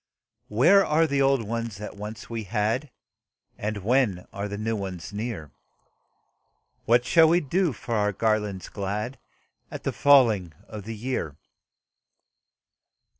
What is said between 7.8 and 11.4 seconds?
our garlands glad At the falling of the year?"